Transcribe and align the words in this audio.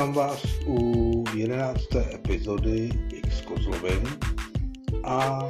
Vítám 0.00 0.14
vás 0.14 0.42
u 0.66 1.24
11. 1.34 1.80
epizody 2.14 2.88
X 3.12 3.40
Kozlovin 3.40 4.02
a 5.04 5.40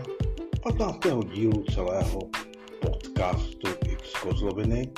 15. 0.62 0.98
dílu 1.34 1.64
celého 1.74 2.20
podcastu 2.80 3.68
X 3.88 4.12
Kozloviny. 4.22 4.92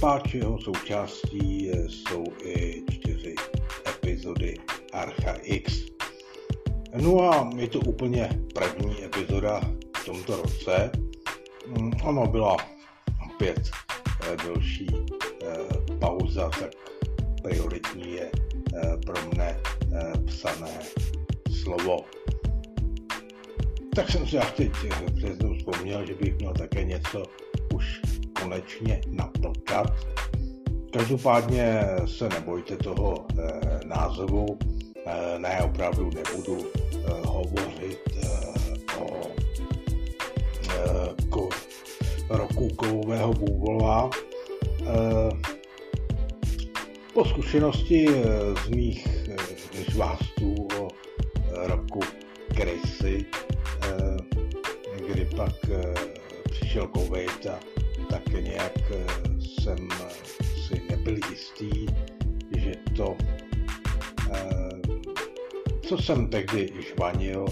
Páč 0.00 0.34
jeho 0.34 0.60
součástí 0.60 1.70
jsou 1.88 2.24
i 2.42 2.84
čtyři 2.90 3.34
epizody 3.88 4.54
Archa 4.92 5.34
X. 5.42 5.84
No 7.00 7.32
a 7.32 7.50
je 7.56 7.68
to 7.68 7.80
úplně 7.80 8.30
první 8.54 9.04
epizoda 9.04 9.60
v 9.96 10.04
tomto 10.04 10.36
roce. 10.36 10.90
Mm, 11.66 11.92
ono 12.04 12.26
byla 12.26 12.56
opět 13.34 13.70
eh, 14.22 14.36
delší 14.44 14.86
eh, 15.42 15.98
pauza, 16.00 16.50
tak 16.50 16.70
prioritní 17.42 18.12
je 18.12 18.30
pro 19.06 19.14
mne 19.34 19.60
psané 20.26 20.70
slovo. 21.62 22.04
Tak 23.94 24.10
jsem 24.10 24.26
si 24.26 24.36
já 24.36 24.44
teď 24.44 24.72
přes 25.16 25.38
vzpomněl, 25.58 26.06
že 26.06 26.14
bych 26.14 26.38
měl 26.38 26.52
také 26.52 26.84
něco 26.84 27.22
už 27.74 28.00
konečně 28.42 29.00
naplkat. 29.08 29.92
Každopádně 30.92 31.80
se 32.06 32.28
nebojte 32.28 32.76
toho 32.76 33.26
názvu, 33.84 34.58
ne, 35.38 35.62
opravdu 35.64 36.10
nebudu 36.10 36.66
hovořit 37.24 38.00
o 38.98 39.06
roku 42.28 42.68
kovového 42.68 43.32
bůvola. 43.32 44.10
Po 47.16 47.24
zkušenosti 47.24 48.06
z 48.64 48.68
mých 48.68 49.08
žvástů 49.88 50.68
o 50.80 50.88
roku 51.52 52.00
krysy, 52.56 53.24
kdy 55.08 55.24
pak 55.36 55.54
přišel 56.50 56.90
covid 56.96 57.46
a 57.46 57.60
tak 58.10 58.28
nějak 58.28 58.78
jsem 59.38 59.88
si 60.66 60.82
nebyl 60.90 61.16
jistý, 61.30 61.86
že 62.56 62.72
to, 62.96 63.16
co 65.82 65.98
jsem 65.98 66.28
tehdy 66.28 66.68
žvanil, 66.88 67.44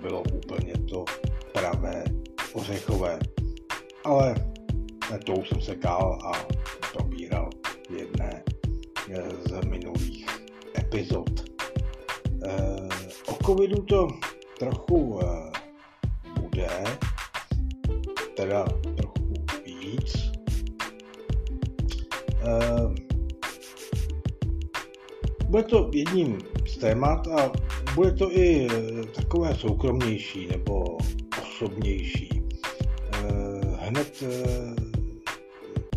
bylo 0.00 0.22
úplně 0.22 0.72
to 0.90 1.04
pravé 1.52 2.04
ořechové. 2.52 3.18
Ale 4.04 4.34
to 5.24 5.32
už 5.32 5.48
jsem 5.48 5.60
se 5.60 5.74
kál 5.74 6.18
a 6.24 6.46
probíral 6.92 7.50
jedné 7.98 8.44
z 9.48 9.64
minulých 9.66 10.26
epizod. 10.78 11.50
O 13.26 13.34
covidu 13.46 13.82
to 13.82 14.08
trochu 14.58 15.20
bude, 16.40 16.68
teda 18.36 18.64
trochu 18.96 19.34
víc. 19.64 20.32
Bude 25.48 25.62
to 25.62 25.90
jedním 25.92 26.38
z 26.66 26.76
témat 26.76 27.28
a 27.28 27.52
bude 27.94 28.12
to 28.12 28.32
i 28.38 28.68
takové 29.14 29.54
soukromnější 29.54 30.46
nebo 30.46 30.98
osobnější. 31.42 32.42
Hned 33.78 34.24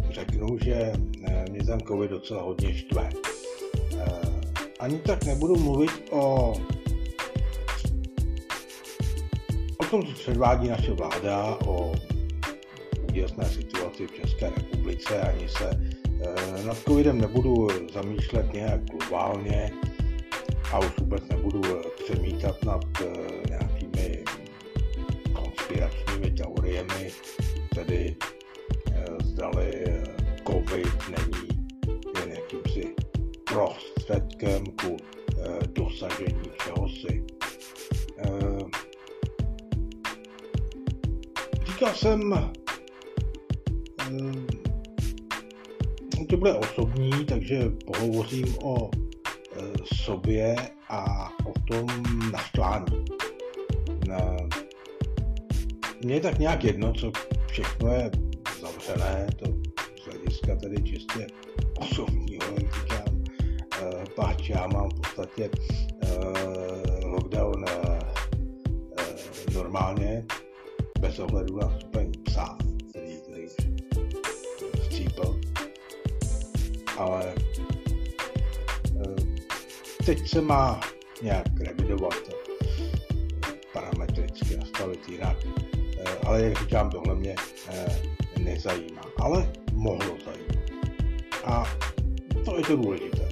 řeknu, 0.09 0.57
že 0.63 0.93
covid 1.81 2.11
docela 2.11 2.41
hodně 2.41 2.73
štve. 2.73 3.09
Ani 4.79 4.99
tak 4.99 5.23
nebudu 5.23 5.55
mluvit 5.55 5.91
o, 6.11 6.53
o 9.77 9.85
tom, 9.89 10.05
co 10.05 10.13
předvádí 10.13 10.67
naše 10.67 10.91
vláda, 10.91 11.57
o 11.65 11.95
úděsné 13.09 13.45
situaci 13.45 14.07
v 14.07 14.15
České 14.21 14.49
republice, 14.49 15.21
ani 15.21 15.49
se 15.49 15.69
nad 16.65 16.77
covidem 16.77 17.21
nebudu 17.21 17.67
zamýšlet 17.93 18.53
nějak 18.53 18.81
globálně 18.85 19.71
a 20.71 20.79
už 20.79 20.97
vůbec 20.99 21.23
nebudu 21.29 21.61
přemítat 22.03 22.63
nad 22.63 22.85
nějakými 23.49 24.23
konspiračními 25.33 26.31
teoriemi, 26.31 27.11
tedy 27.75 28.15
prostředkem 33.55 34.63
ku 34.65 34.97
dosažení 35.73 36.49
čehosi. 36.63 37.23
Říkal 41.65 41.93
jsem, 41.93 42.51
to 46.29 46.37
bude 46.37 46.53
osobní, 46.53 47.25
takže 47.25 47.69
pohovořím 47.85 48.55
o 48.63 48.89
sobě 50.05 50.55
a 50.89 51.29
o 51.45 51.53
tom 51.67 51.87
naštvání. 52.31 53.05
Mně 56.03 56.13
je 56.13 56.21
tak 56.21 56.39
nějak 56.39 56.63
jedno, 56.63 56.93
co 56.93 57.11
všechno 57.47 57.91
je 57.91 58.11
zavřené, 58.61 59.27
to 59.35 59.45
z 60.01 60.05
hlediska 60.05 60.55
tedy 60.55 60.83
čistě 60.83 61.27
osobního, 61.79 62.45
jak 62.63 62.94
páč 64.15 64.49
já 64.49 64.67
mám 64.67 64.89
v 64.89 64.93
podstatě 64.93 65.49
lockdown 67.03 67.65
normálně, 69.53 70.25
bez 70.99 71.19
ohledu 71.19 71.57
na 71.57 71.69
stupeň 71.79 72.11
psa, 72.23 72.57
který, 72.89 73.17
který 73.21 73.45
už. 73.45 73.75
Ale 76.97 77.33
teď 80.05 80.29
se 80.29 80.41
má 80.41 80.79
nějak 81.21 81.59
revidovat 81.59 82.13
parametricky 83.73 84.57
nastavit 84.57 85.09
jinak. 85.09 85.37
Ale 86.27 86.41
jak 86.41 86.59
říkám, 86.59 86.89
tohle 86.89 87.15
mě 87.15 87.35
nezajímá. 88.39 89.01
Ale 89.19 89.51
mohlo 89.73 90.17
zajímat. 90.25 90.69
A 91.45 91.63
to 92.45 92.57
je 92.57 92.63
to 92.63 92.75
důležité. 92.75 93.24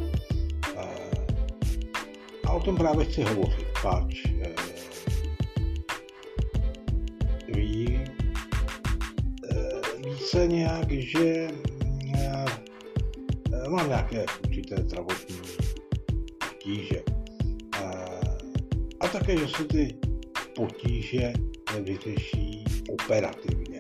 O 2.54 2.60
tom 2.60 2.78
právě 2.78 3.06
chci 3.06 3.24
hovořit, 3.24 3.68
páč 3.82 4.24
ví, 7.48 8.00
ví 10.06 10.18
se 10.18 10.48
nějak, 10.48 10.92
že 10.92 11.48
mám 13.70 13.88
nějaké 13.88 14.26
určité 14.48 14.76
zdravotní 14.82 15.36
potíže. 16.40 17.04
A 19.00 19.08
také, 19.08 19.38
že 19.38 19.48
se 19.48 19.64
ty 19.64 19.98
potíže 20.56 21.34
vyřeší 21.82 22.64
operativně, 22.90 23.80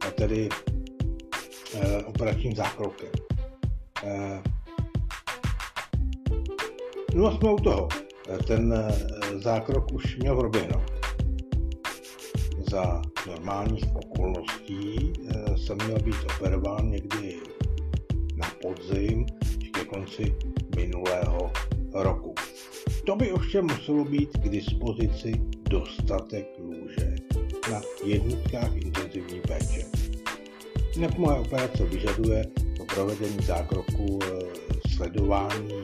a 0.00 0.10
tedy 0.10 0.48
operačním 2.04 2.56
zákrokem. 2.56 3.10
No 7.14 7.26
a 7.26 7.36
jsme 7.36 7.52
u 7.52 7.56
toho. 7.56 7.88
Ten 8.46 8.74
zákrok 9.34 9.92
už 9.92 10.16
měl 10.16 10.36
proběhnout. 10.36 10.92
Za 12.70 13.02
normálních 13.26 13.96
okolností 13.96 15.12
jsem 15.56 15.76
měl 15.86 15.98
být 15.98 16.16
operován 16.36 16.90
někdy 16.90 17.36
na 18.36 18.50
podzim, 18.62 19.26
či 19.58 19.68
ke 19.68 19.84
konci 19.84 20.34
minulého 20.76 21.52
roku. 21.92 22.34
To 23.06 23.16
by 23.16 23.32
ovšem 23.32 23.64
muselo 23.64 24.04
být 24.04 24.30
k 24.38 24.48
dispozici 24.48 25.32
dostatek 25.70 26.46
lůžek 26.58 27.22
na 27.70 27.80
jednotkách 28.04 28.76
intenzivní 28.76 29.40
péče. 29.40 29.86
Jinak 30.94 31.18
moje 31.18 31.38
operace 31.38 31.84
vyžaduje 31.84 32.44
po 32.76 32.84
provedení 32.84 33.38
zákroku 33.46 34.18
sledování 34.96 35.82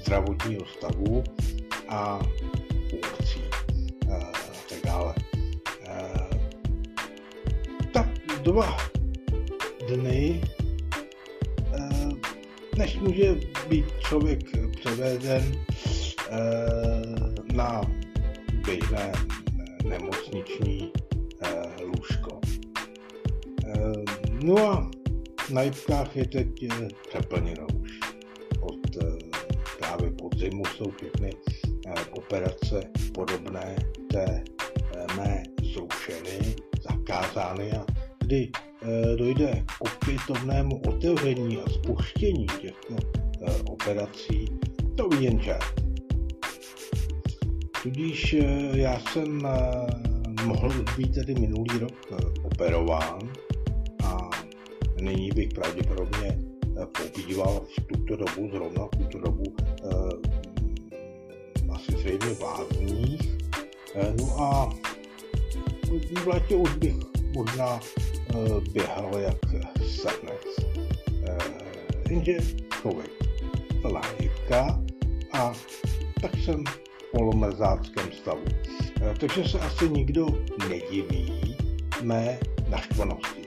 zdravotního 0.00 0.66
stavu 0.66 1.24
a 1.92 2.18
funkcí 2.90 3.40
a 4.12 4.32
tak 4.68 4.78
dále. 4.84 5.14
Tak 7.92 8.08
dva 8.42 8.76
dny, 9.88 10.40
než 12.76 12.98
může 12.98 13.34
být 13.68 13.84
člověk 14.00 14.40
převeden 14.76 15.64
na 17.54 17.80
běžné 18.64 19.12
nemocniční 19.84 20.92
lůžko. 21.84 22.40
No 24.42 24.58
a 24.58 24.90
na 25.50 25.62
jibkách 25.62 26.16
je 26.16 26.26
teď 26.26 26.48
přeplněno 27.08 27.66
už 27.82 28.00
od 28.60 28.80
právě 29.78 30.10
podzimu 30.10 30.62
jsou 30.76 30.90
všechny 30.90 31.32
operace 32.10 32.80
podobné 33.14 33.76
té 34.10 34.44
mé 35.16 35.42
zrušeny, 35.62 36.54
zakázány 36.90 37.72
a 37.72 37.86
kdy 38.18 38.50
dojde 39.16 39.64
k 39.66 39.80
opětovnému 39.80 40.80
otevření 40.88 41.58
a 41.58 41.70
spuštění 41.70 42.46
těchto 42.60 42.96
operací, 43.66 44.44
to 44.96 45.08
ví 45.08 45.24
jen. 45.24 45.40
Tudíž 47.82 48.36
já 48.74 49.00
jsem 49.00 49.48
mohl 50.44 50.84
být 50.96 51.14
tedy 51.14 51.34
minulý 51.34 51.78
rok 51.78 52.20
operován 52.42 53.32
a 54.04 54.30
nyní 55.00 55.30
bych 55.30 55.48
pravděpodobně 55.48 56.38
pobýval 56.98 57.62
v 57.76 57.86
tuto 57.86 58.16
dobu, 58.16 58.50
zrovna 58.52 58.84
v 58.86 58.96
tuto 58.96 59.18
dobu 59.18 59.42
zřejmě 62.02 62.34
v 62.34 62.42
Lázních. 62.42 63.38
No 64.18 64.40
a 64.42 64.74
v 66.22 66.26
létě 66.26 66.56
už 66.56 66.74
bych 66.74 66.94
možná 67.34 67.80
běhal 68.72 69.18
jak 69.18 69.38
srnec. 69.86 70.46
Jenže 72.10 72.36
člověk 72.80 73.10
plná 73.82 74.02
jibka 74.20 74.80
a 75.32 75.52
tak 76.20 76.34
jsem 76.44 76.64
v 76.64 76.80
polomrzáckém 77.12 78.12
stavu. 78.12 78.44
Takže 79.20 79.48
se 79.48 79.60
asi 79.60 79.88
nikdo 79.88 80.26
nediví 80.68 81.56
mé 82.02 82.38
naštvanosti. 82.68 83.42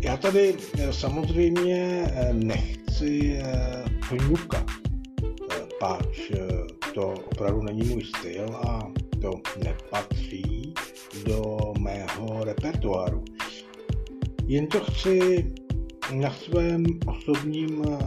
Já 0.00 0.16
tady 0.16 0.54
samozřejmě 0.90 2.06
nechci 2.32 3.42
fňukat, 4.04 4.70
páč 5.80 6.32
to 6.94 7.08
opravdu 7.08 7.62
není 7.62 7.88
můj 7.88 8.04
styl 8.04 8.56
a 8.56 8.92
to 9.20 9.30
nepatří 9.64 10.74
do 11.26 11.58
mého 11.78 12.44
repertoáru. 12.44 13.24
Jen 14.46 14.66
to 14.66 14.80
chci 14.80 15.46
na 16.14 16.32
svém 16.32 16.84
osobním 17.06 17.84
eh, 17.84 17.98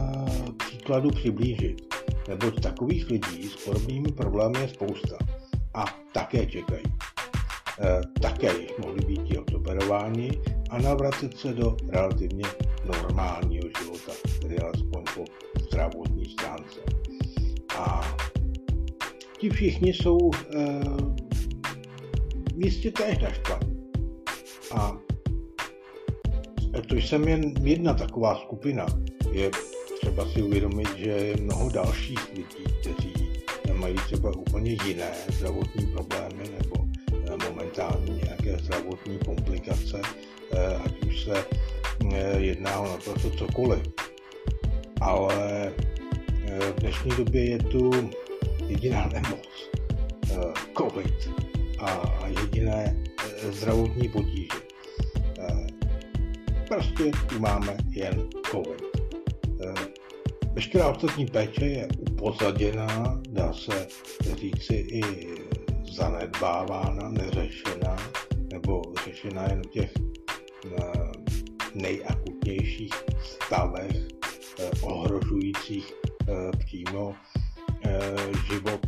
příkladu 0.56 1.10
přiblížit, 1.10 1.94
neboť 2.28 2.60
takových 2.60 3.10
lidí 3.10 3.42
s 3.42 3.64
podobnými 3.64 4.12
problémy 4.12 4.60
je 4.60 4.68
spousta 4.68 5.18
a 5.74 5.84
také 6.12 6.46
čekají. 6.46 6.84
E, 7.80 8.00
také 8.20 8.52
mohli 8.78 9.00
být 9.06 9.20
i 9.24 9.38
odoperováni 9.38 10.30
a 10.70 10.78
navracet 10.78 11.38
se 11.38 11.52
do 11.52 11.76
relativně 11.88 12.44
normálního 12.84 13.68
života, 13.78 14.12
tedy 14.42 14.58
alespoň 14.58 15.04
po 15.14 15.24
zdravotní 15.60 16.24
stránce. 16.24 16.93
Ti 19.44 19.50
všichni 19.50 19.92
jsou 19.92 20.30
e, 20.34 20.80
jistě 22.56 22.90
též 22.90 23.18
naštvaní. 23.18 23.76
A 24.70 25.00
to 26.88 26.96
jsem 26.96 27.28
jen 27.28 27.54
jedna 27.62 27.94
taková 27.94 28.36
skupina. 28.36 28.86
Je 29.32 29.50
třeba 30.00 30.26
si 30.32 30.42
uvědomit, 30.42 30.88
že 30.96 31.10
je 31.10 31.36
mnoho 31.36 31.70
dalších 31.70 32.32
lidí, 32.32 32.64
kteří 32.80 33.12
mají 33.72 33.94
třeba 33.94 34.36
úplně 34.36 34.76
jiné 34.86 35.10
zdravotní 35.28 35.86
problémy 35.86 36.44
nebo 36.58 36.86
eh, 37.12 37.50
momentálně 37.50 38.12
nějaké 38.12 38.58
zdravotní 38.58 39.18
komplikace, 39.18 40.00
eh, 40.52 40.76
ať 40.76 41.02
už 41.06 41.24
se 41.24 41.44
eh, 42.12 42.40
jedná 42.40 42.80
o 42.80 42.88
naprosto 42.88 43.30
cokoliv. 43.30 43.82
Ale 45.00 45.72
v 46.76 46.80
dnešní 46.80 47.10
době 47.16 47.44
je 47.44 47.58
tu 47.58 47.90
jediná 48.74 49.06
nemoc, 49.06 49.70
COVID 50.78 51.30
a 51.78 52.02
jediné 52.26 53.04
zdravotní 53.50 54.08
potíže. 54.08 54.58
Prostě 56.68 57.10
tu 57.28 57.38
máme 57.38 57.76
jen 57.90 58.28
COVID. 58.50 58.82
Veškerá 60.52 60.88
ostatní 60.88 61.26
péče 61.26 61.66
je 61.66 61.88
upozaděná, 62.10 63.20
dá 63.28 63.52
se 63.52 63.86
říci 64.36 64.74
i 64.74 65.02
zanedbávána, 65.96 67.08
neřešená, 67.08 67.96
nebo 68.52 68.82
řešená 69.04 69.44
jen 69.48 69.62
v 69.62 69.70
těch 69.70 69.90
nejakutnějších 71.74 72.94
stavech 73.22 73.96
eh, 73.96 74.70
ohrožujících 74.82 75.92
eh, 76.28 76.50
přímo 76.58 77.14
eh, 77.14 77.33
život 78.52 78.80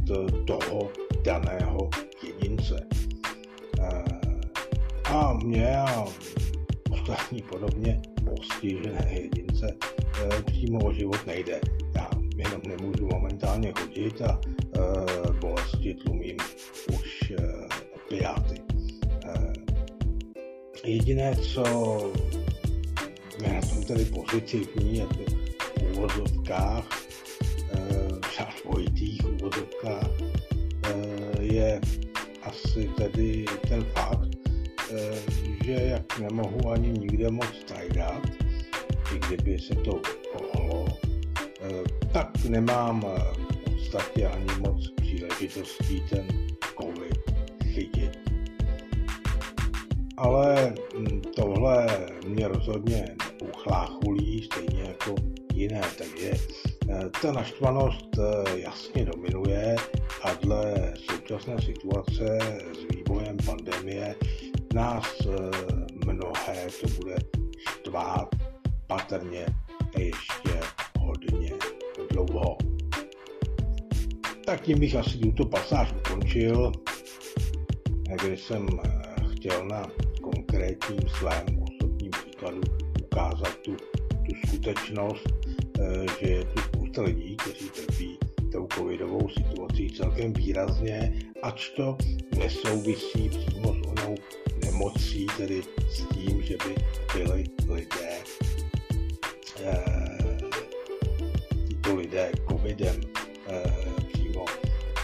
toho 0.46 0.90
daného 1.24 1.90
jedince. 2.22 2.86
A 5.04 5.32
mě 5.32 5.78
a 5.78 6.04
ostatní 6.90 7.42
podobně 7.42 8.02
postižené 8.24 9.08
jedince 9.12 9.76
přímo 10.46 10.84
o 10.84 10.92
život 10.92 11.26
nejde. 11.26 11.60
Já 11.96 12.10
jenom 12.36 12.62
nemůžu 12.66 13.08
momentálně 13.12 13.72
chodit 13.78 14.22
a 14.22 14.40
uh, 14.78 15.36
bolesti 15.36 15.94
tlumím 15.94 16.36
už. 16.88 17.32
Uh, 17.40 17.66
jediné, 20.86 21.36
co 21.36 21.62
je 23.42 23.52
na 23.52 23.60
tom 23.60 23.84
tedy 23.84 24.04
pozitivní, 24.04 24.98
je 24.98 25.06
to 25.06 25.24
v 25.80 25.92
úvozovkách, 25.92 27.05
dvojitých 28.62 29.20
úvozovkách, 29.24 30.10
uh, 30.20 31.40
je 31.40 31.80
asi 32.42 32.90
tedy 32.96 33.44
ten 33.68 33.84
fakt, 33.84 34.30
uh, 34.90 35.18
že 35.64 35.72
jak 35.72 36.18
nemohu 36.18 36.70
ani 36.70 36.88
nikde 36.88 37.30
moc 37.30 37.54
tajdat, 37.66 38.22
i 39.14 39.18
kdyby 39.18 39.58
se 39.58 39.74
to 39.74 40.00
mohlo, 40.34 40.86
eh, 41.60 41.84
tak 42.12 42.44
nemám 42.44 43.06
eh, 43.06 43.20
v 43.40 43.74
podstatě 43.74 44.26
ani 44.26 44.60
moc 44.60 44.90
příležitostí 44.90 46.02
ten 46.10 46.26
COVID 46.80 47.18
chytit. 47.64 48.18
Ale 50.16 50.74
hm, 50.98 51.20
tohle 51.36 51.86
mě 52.26 52.48
rozhodně 52.48 53.16
neuchláchulí, 53.42 54.42
stejně 54.42 54.82
jako 54.82 55.14
jiné, 55.54 55.82
takže 55.98 56.30
eh, 56.30 56.65
ta 57.22 57.32
naštvanost 57.32 58.18
jasně 58.54 59.04
dominuje 59.04 59.76
a 60.22 60.34
dle 60.34 60.94
současné 61.10 61.62
situace 61.62 62.38
s 62.72 62.94
vývojem 62.96 63.36
pandemie 63.46 64.14
nás 64.74 65.22
mnohé 66.06 66.66
to 66.80 66.88
bude 66.88 67.16
štvát 67.58 68.28
patrně 68.86 69.46
ještě 69.98 70.60
hodně 70.98 71.52
dlouho. 72.10 72.56
Tak 74.44 74.60
tím 74.60 74.80
bych 74.80 74.96
asi 74.96 75.18
tuto 75.18 75.44
pasáž 75.44 75.92
ukončil, 75.92 76.72
když 78.22 78.40
jsem 78.40 78.66
eh, 78.84 78.90
chtěl 79.32 79.66
na 79.66 79.90
konkrétním 80.22 81.00
svém 81.18 81.62
osobním 81.62 82.10
příkladu 82.10 82.60
ukázat 83.02 83.56
tu, 83.64 83.76
tu 84.26 84.48
skutečnost, 84.48 85.26
eh, 85.80 86.06
že 86.20 86.28
je 86.28 86.44
tu 86.44 86.60
spousta 86.96 87.02
lidí, 87.02 87.36
kteří 87.36 87.70
trpí 87.70 88.18
tou 88.52 88.68
covidovou 88.74 89.28
situací 89.28 89.90
celkem 89.90 90.32
výrazně, 90.32 91.12
ač 91.42 91.68
to 91.68 91.96
nesouvisí 92.38 93.28
přímo 93.28 93.74
s 93.74 93.86
onou 93.86 94.14
nemocí, 94.64 95.26
tedy 95.36 95.62
s 95.90 96.06
tím, 96.14 96.42
že 96.42 96.56
by 96.64 96.74
byli 97.14 97.44
lidé 97.68 98.16
tito 101.68 101.96
lidé 101.96 102.32
covidem 102.50 103.00
eh, 103.48 103.62
přímo 104.12 104.44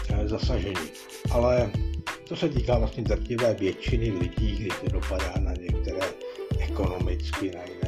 eh, 0.09 0.27
zasažení. 0.27 0.89
Ale 1.31 1.71
to 2.27 2.35
se 2.35 2.49
týká 2.49 2.77
vlastně 2.77 3.03
drtivé 3.03 3.53
většiny 3.53 4.11
lidí, 4.11 4.55
kdy 4.55 4.69
to 4.69 4.91
dopadá 4.91 5.33
na 5.39 5.53
některé 5.53 6.07
ekonomicky, 6.59 7.51
na 7.55 7.63
jiné 7.63 7.82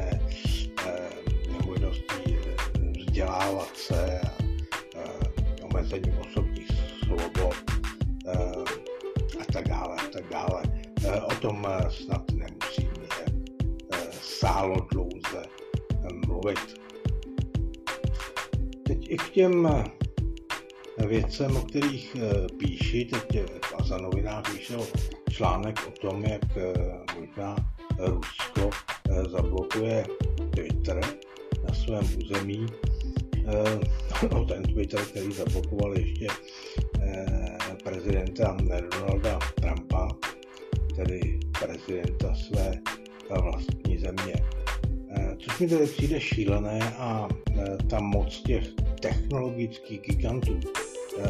vzdělávat 3.26 3.76
se 3.76 4.20
a 4.20 5.64
omezení 5.64 6.12
osobních 6.20 6.68
svobod 7.04 7.56
a 9.40 9.52
tak 9.52 9.68
dále, 9.68 9.96
a 9.96 10.06
tak 10.12 10.28
dále. 10.30 10.62
O 11.26 11.34
tom 11.34 11.66
snad 11.88 12.22
nemusíme 12.30 13.06
sálo 14.22 14.86
dlouze 14.92 15.42
mluvit. 16.26 16.80
Teď 18.86 19.10
i 19.10 19.16
k 19.16 19.30
těm 19.30 19.84
věcem, 21.06 21.56
o 21.56 21.60
kterých 21.60 22.16
píši, 22.58 23.04
teď 23.04 23.50
za 23.84 23.98
novinách 23.98 24.52
vyšel 24.52 24.86
článek 25.30 25.80
o 25.88 25.90
tom, 25.90 26.24
jak 26.24 26.42
možná 27.20 27.56
Rusko 27.98 28.70
zablokuje 29.30 30.06
svém 31.86 32.04
území. 32.24 32.66
no, 34.32 34.44
ten 34.44 34.62
Twitter, 34.62 35.00
který 35.00 35.32
zablokoval 35.32 35.98
ještě 35.98 36.26
prezidenta 37.84 38.56
Donalda 38.90 39.38
Trumpa, 39.54 40.08
tedy 40.96 41.40
prezidenta 41.60 42.34
své 42.34 42.78
vlastní 43.30 43.98
země. 43.98 44.34
Což 45.38 45.58
mi 45.58 45.68
tedy 45.68 45.86
přijde 45.86 46.20
šílené 46.20 46.94
a 46.98 47.28
ta 47.90 48.00
moc 48.00 48.42
těch 48.42 48.64
technologických 49.00 50.00
gigantů 50.00 50.60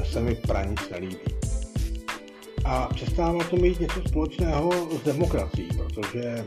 se 0.04 0.20
mi 0.20 0.34
pranic 0.34 0.80
nelíbí. 0.90 1.45
A 2.68 2.88
přestává 2.94 3.44
to 3.44 3.56
mít 3.56 3.80
něco 3.80 4.00
společného 4.08 4.70
s 4.99 5.04
demokracií, 5.04 5.68
protože 5.76 6.44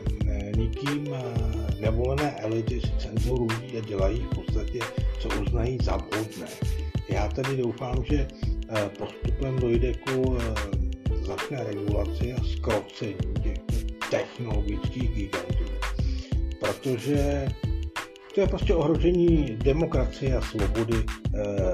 nikým 0.56 1.08
nevolené 1.80 2.40
elity 2.40 2.80
si 2.80 2.92
cenzurují 2.98 3.78
a 3.78 3.80
dělají 3.80 4.20
v 4.20 4.34
podstatě, 4.34 4.78
co 5.20 5.28
uznají 5.42 5.78
za 5.82 5.96
vhodné. 5.96 6.46
Já 7.08 7.28
tedy 7.28 7.56
doufám, 7.56 8.04
že 8.04 8.28
postupem 8.98 9.58
dojde 9.58 9.92
ku 9.94 10.38
značné 11.22 11.64
regulaci 11.64 12.32
a 12.32 12.44
skrocení 12.44 13.34
těch 13.42 13.58
technologických 14.10 15.10
gigantů, 15.10 15.64
protože 16.60 17.48
to 18.34 18.40
je 18.40 18.46
prostě 18.46 18.74
ohrožení 18.74 19.56
demokracie 19.64 20.36
a 20.36 20.40
svobody 20.40 21.04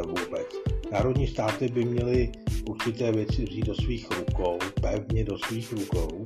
vůbec. 0.07 0.47
Národní 0.93 1.27
státy 1.27 1.69
by 1.69 1.85
měly 1.85 2.33
určité 2.69 3.13
věci 3.13 3.45
vzít 3.45 3.67
do 3.67 3.75
svých 3.75 4.11
rukou, 4.11 4.59
pevně 4.81 5.25
do 5.25 5.39
svých 5.39 5.73
rukou, 5.73 6.23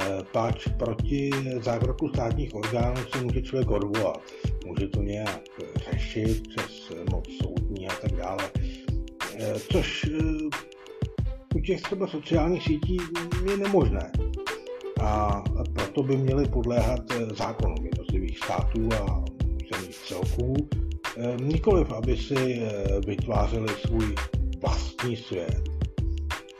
eh, 0.00 0.18
páč 0.32 0.68
proti 0.78 1.30
zákroku 1.60 2.08
státních 2.08 2.54
orgánů 2.54 2.96
se 3.12 3.24
může 3.24 3.42
člověk 3.42 3.70
odvolat. 3.70 4.20
Může 4.66 4.88
to 4.88 5.02
nějak 5.02 5.42
řešit 5.90 6.48
přes 6.48 6.92
moc 7.10 7.28
soudní 7.42 7.88
a 7.88 7.94
tak 7.94 8.12
dále. 8.12 8.50
Eh, 9.38 9.54
což 9.72 10.04
eh, 10.04 10.18
u 11.54 11.60
těch 11.60 11.82
třeba 11.82 12.06
sociálních 12.06 12.62
sítí 12.62 12.96
je 13.50 13.56
nemožné. 13.56 14.12
A 15.00 15.44
proto 15.72 16.02
by 16.02 16.16
měly 16.16 16.48
podléhat 16.48 17.00
zákonům 17.38 17.86
jednotlivých 17.86 18.38
států 18.38 18.88
a 18.92 19.24
územních 19.64 19.96
celků, 19.96 20.54
nikoliv 21.40 21.90
aby 21.90 22.16
si 22.16 22.62
vytvářeli 23.06 23.68
svůj 23.68 24.14
vlastní 24.62 25.16
svět 25.16 25.71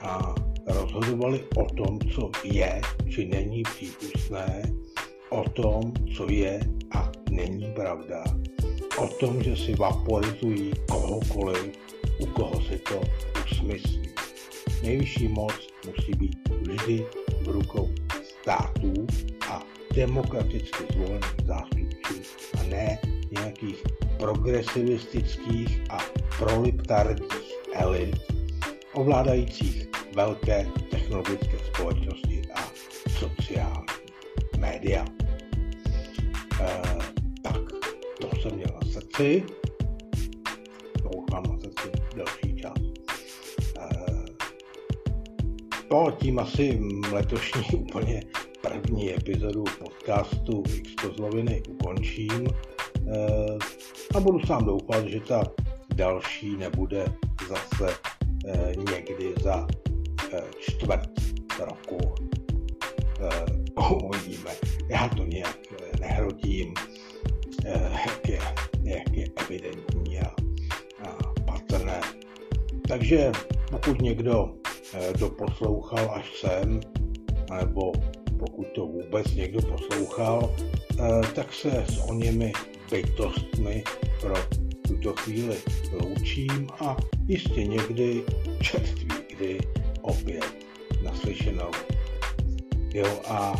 a 0.03 0.35
rozhodovali 0.67 1.45
o 1.57 1.65
tom, 1.75 1.99
co 2.15 2.31
je 2.45 2.81
či 3.11 3.27
není 3.27 3.63
přípustné, 3.63 4.63
o 5.31 5.49
tom, 5.51 5.93
co 6.17 6.31
je 6.31 6.61
a 6.91 7.13
není 7.31 7.73
pravda, 7.75 8.25
o 8.99 9.09
tom, 9.09 9.43
že 9.43 9.57
si 9.57 9.75
vaporizují 9.75 10.73
kohokoliv, 10.89 11.79
u 12.21 12.27
koho 12.27 12.63
se 12.63 12.79
to 12.79 13.01
usmyslí. 13.45 14.03
Nejvyšší 14.83 15.29
moc 15.29 15.55
musí 15.87 16.13
být 16.13 16.49
vždy 16.61 17.07
v 17.43 17.49
rukou 17.49 17.91
států 18.41 18.93
a 19.51 19.63
demokraticky 19.95 20.85
zvolených 20.93 21.35
zástupců 21.45 22.15
a 22.61 22.63
ne 22.63 22.99
nějakých 23.31 23.83
progresivistických 24.19 25.81
a 25.91 25.99
proliptardních 26.39 27.53
elit 27.73 28.17
ovládajících 28.93 29.92
velké 30.15 30.67
technologické 30.91 31.59
společnosti 31.59 32.43
a 32.55 32.61
sociální 33.19 33.87
média. 34.59 35.05
E, 36.61 36.83
tak, 37.43 37.61
to 38.21 38.37
jsem 38.37 38.55
měl 38.55 38.69
na 38.75 38.93
srdci. 38.93 39.43
To 41.03 41.11
mám 41.33 41.43
na 41.43 41.59
srdci 41.59 41.89
další 42.17 42.57
čas. 42.57 42.79
E, 43.79 43.89
to 45.89 46.17
tím 46.21 46.39
asi 46.39 46.81
letošní 47.13 47.63
úplně 47.75 48.23
první 48.61 49.15
epizodu 49.15 49.65
podcastu 49.79 50.63
X 50.75 50.95
Kozloviny 50.95 51.63
ukončím. 51.69 52.47
E, 52.47 52.51
a 54.15 54.21
budu 54.21 54.41
sám 54.47 54.65
doufat, 54.65 55.07
že 55.07 55.21
ta 55.21 55.45
další 55.95 56.57
nebude 56.57 57.05
zase 57.49 57.95
někdy 58.77 59.35
za 59.43 59.67
čtvrt 60.61 61.11
roku. 61.59 61.99
Uh, 63.79 64.05
uvidíme. 64.05 64.51
Já 64.89 65.09
to 65.09 65.25
nějak 65.25 65.59
eh, 65.73 66.01
nehrotím, 66.01 66.75
uh, 67.67 67.97
jak, 68.07 68.29
je, 68.29 68.39
jak 68.83 69.13
je 69.13 69.27
evidentní 69.37 70.21
a, 70.21 70.35
a 71.05 71.33
patrné. 71.47 72.01
Takže 72.89 73.33
pokud 73.71 74.03
někdo 74.03 74.55
doposlouchal 75.19 76.11
až 76.15 76.41
sem, 76.41 76.81
nebo 77.51 77.93
pokud 78.39 78.67
to 78.75 78.87
vůbec 78.87 79.35
někdo 79.35 79.63
poslouchal, 79.63 80.57
tak 81.35 81.53
se 81.53 81.85
s 81.89 81.99
o 81.99 82.15
němi 82.15 82.53
bytostmi 82.91 83.85
pro 84.21 84.35
tuto 84.89 85.13
chvíli 85.13 85.57
loučím 85.93 86.67
a 86.81 86.97
jistě 87.29 87.65
někdy, 87.65 88.25
čerství 88.61 89.09
kdy, 89.37 89.59
opět 90.03 90.67
naslyšenou. 91.03 91.71
Jo 92.95 93.21
a 93.29 93.53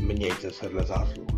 mějte 0.00 0.50
se 0.50 0.68
dle 0.68 0.84
zásluh. 0.84 1.35